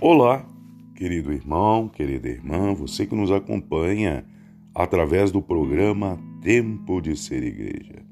Olá, 0.00 0.46
querido 0.94 1.32
irmão, 1.32 1.88
querida 1.88 2.28
irmã, 2.28 2.72
você 2.72 3.04
que 3.04 3.16
nos 3.16 3.32
acompanha 3.32 4.24
através 4.72 5.32
do 5.32 5.42
programa 5.42 6.20
Tempo 6.40 7.00
de 7.00 7.16
Ser 7.16 7.42
Igreja. 7.42 8.04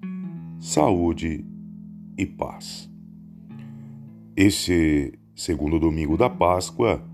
Saúde 0.58 1.44
e 2.18 2.26
paz. 2.26 2.90
Esse 4.36 5.12
segundo 5.32 5.78
domingo 5.78 6.16
da 6.16 6.28
Páscoa 6.28 7.04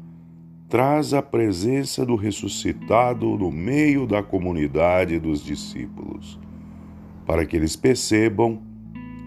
traz 0.71 1.13
a 1.13 1.21
presença 1.21 2.07
do 2.07 2.17
ressuscitado 2.17 3.37
no 3.37 3.51
meio 3.51 4.07
da 4.07 4.23
comunidade 4.23 5.19
dos 5.19 5.45
discípulos, 5.45 6.41
para 7.27 7.45
que 7.45 7.59
eles 7.59 7.77
percebam 7.77 8.63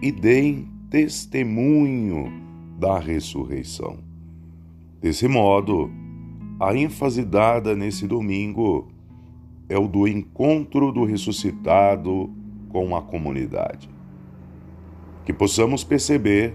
e 0.02 0.10
deem 0.10 0.68
testemunho 0.90 2.32
da 2.80 2.98
ressurreição. 2.98 4.05
Desse 5.06 5.28
modo, 5.28 5.88
a 6.58 6.76
ênfase 6.76 7.24
dada 7.24 7.76
nesse 7.76 8.08
domingo 8.08 8.88
é 9.68 9.78
o 9.78 9.86
do 9.86 10.08
encontro 10.08 10.90
do 10.90 11.04
ressuscitado 11.04 12.28
com 12.70 12.96
a 12.96 13.00
comunidade. 13.00 13.88
Que 15.24 15.32
possamos 15.32 15.84
perceber 15.84 16.54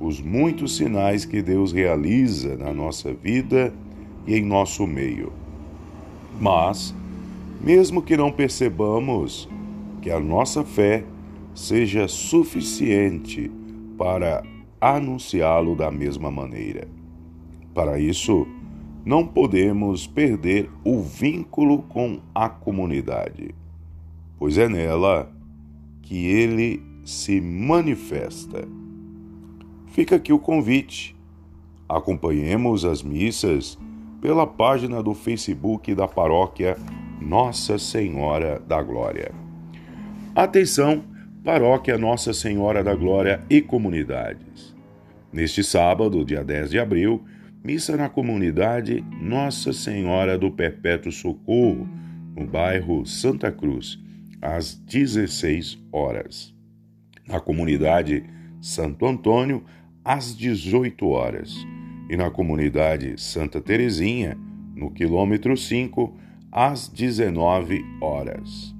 os 0.00 0.18
muitos 0.18 0.78
sinais 0.78 1.26
que 1.26 1.42
Deus 1.42 1.72
realiza 1.72 2.56
na 2.56 2.72
nossa 2.72 3.12
vida 3.12 3.70
e 4.26 4.34
em 4.34 4.46
nosso 4.46 4.86
meio. 4.86 5.30
Mas, 6.40 6.94
mesmo 7.60 8.00
que 8.00 8.16
não 8.16 8.32
percebamos, 8.32 9.46
que 10.00 10.10
a 10.10 10.18
nossa 10.18 10.64
fé 10.64 11.04
seja 11.54 12.08
suficiente 12.08 13.52
para 13.98 14.42
anunciá-lo 14.80 15.76
da 15.76 15.90
mesma 15.90 16.30
maneira. 16.30 16.99
Para 17.74 17.98
isso, 17.98 18.46
não 19.04 19.26
podemos 19.26 20.06
perder 20.06 20.70
o 20.84 21.00
vínculo 21.00 21.82
com 21.82 22.20
a 22.34 22.48
comunidade, 22.48 23.54
pois 24.38 24.58
é 24.58 24.68
nela 24.68 25.30
que 26.02 26.26
ele 26.26 26.82
se 27.04 27.40
manifesta. 27.40 28.66
Fica 29.86 30.16
aqui 30.16 30.32
o 30.32 30.38
convite. 30.38 31.16
Acompanhemos 31.88 32.84
as 32.84 33.02
missas 33.02 33.78
pela 34.20 34.46
página 34.46 35.02
do 35.02 35.14
Facebook 35.14 35.94
da 35.94 36.06
paróquia 36.06 36.76
Nossa 37.20 37.78
Senhora 37.78 38.60
da 38.60 38.82
Glória. 38.82 39.32
Atenção, 40.34 41.02
paróquia 41.42 41.98
Nossa 41.98 42.32
Senhora 42.32 42.84
da 42.84 42.94
Glória 42.94 43.40
e 43.48 43.60
comunidades. 43.60 44.76
Neste 45.32 45.64
sábado, 45.64 46.24
dia 46.24 46.44
10 46.44 46.70
de 46.70 46.78
abril, 46.78 47.22
Missa 47.62 47.94
na 47.94 48.08
comunidade 48.08 49.04
Nossa 49.20 49.70
Senhora 49.74 50.38
do 50.38 50.50
Perpétuo 50.50 51.12
Socorro, 51.12 51.86
no 52.34 52.46
bairro 52.46 53.04
Santa 53.04 53.52
Cruz, 53.52 53.98
às 54.40 54.74
16 54.74 55.78
horas. 55.92 56.54
Na 57.28 57.38
comunidade 57.38 58.24
Santo 58.62 59.04
Antônio, 59.04 59.62
às 60.02 60.34
18 60.34 61.06
horas. 61.06 61.54
E 62.08 62.16
na 62.16 62.30
comunidade 62.30 63.20
Santa 63.20 63.60
Terezinha, 63.60 64.38
no 64.74 64.90
quilômetro 64.90 65.54
5, 65.54 66.16
às 66.50 66.88
19 66.88 67.84
horas. 68.00 68.74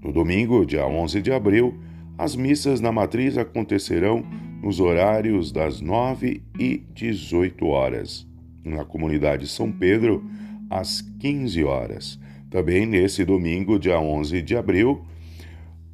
No 0.00 0.12
domingo, 0.12 0.64
dia 0.64 0.86
11 0.86 1.20
de 1.20 1.32
abril, 1.32 1.76
as 2.16 2.36
missas 2.36 2.80
na 2.80 2.92
matriz 2.92 3.36
acontecerão 3.36 4.24
nos 4.62 4.78
horários 4.78 5.50
das 5.50 5.80
9 5.80 6.40
e 6.56 6.78
18 6.94 7.66
horas. 7.66 8.26
Na 8.64 8.84
comunidade 8.84 9.48
São 9.48 9.72
Pedro, 9.72 10.24
às 10.70 11.00
15 11.18 11.64
horas. 11.64 12.20
Também 12.48 12.86
nesse 12.86 13.24
domingo, 13.24 13.78
dia 13.78 13.98
11 13.98 14.40
de 14.40 14.56
abril, 14.56 15.04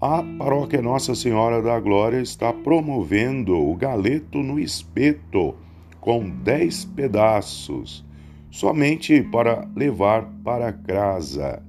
a 0.00 0.22
paróquia 0.22 0.82
Nossa 0.82 1.14
Senhora 1.14 1.62
da 1.62 1.80
Glória 1.80 2.20
está 2.20 2.52
promovendo 2.52 3.56
o 3.56 3.74
galeto 3.74 4.38
no 4.38 4.60
espeto, 4.60 5.56
com 6.00 6.28
10 6.28 6.84
pedaços, 6.84 8.04
somente 8.50 9.22
para 9.22 9.66
levar 9.74 10.24
para 10.44 10.72
casa, 10.72 11.62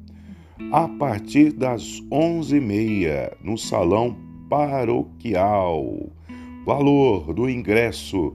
a 0.71 0.87
partir 0.87 1.53
das 1.53 2.03
11h30, 2.11 3.37
no 3.41 3.57
Salão 3.57 4.15
Paroquial. 4.49 6.11
Valor 6.65 7.33
do 7.33 7.49
ingresso: 7.49 8.33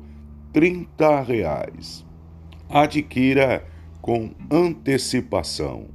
R$ 0.55 0.89
reais. 1.27 2.05
Adquira 2.69 3.65
com 4.01 4.31
antecipação. 4.51 5.87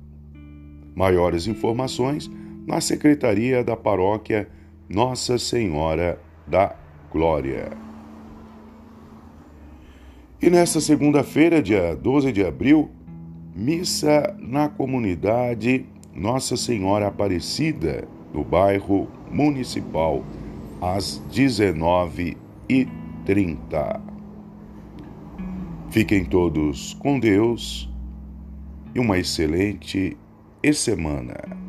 Maiores 0.95 1.47
informações 1.47 2.29
na 2.67 2.79
Secretaria 2.81 3.63
da 3.63 3.75
Paróquia 3.75 4.47
Nossa 4.88 5.38
Senhora 5.38 6.22
da 6.47 6.75
Glória. 7.12 7.72
E 10.41 10.50
nesta 10.50 10.79
segunda-feira, 10.79 11.61
dia 11.61 11.96
12 11.96 12.31
de 12.31 12.46
abril, 12.46 12.90
missa 13.56 14.35
na 14.40 14.69
comunidade 14.69 15.85
Nossa 16.16 16.56
Senhora 16.56 17.07
Aparecida, 17.07 18.07
no 18.34 18.44
bairro 18.44 19.07
Municipal 19.31 20.23
às 20.81 21.22
19h30. 21.31 24.01
Fiquem 25.90 26.25
todos 26.25 26.94
com 26.95 27.19
Deus 27.19 27.90
e 28.94 29.00
uma 29.00 29.17
excelente 29.17 30.17
semana. 30.73 31.69